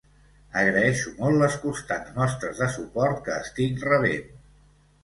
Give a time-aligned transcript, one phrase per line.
[0.61, 4.39] Agreixo molt les constants mostres de suport que estic rebent.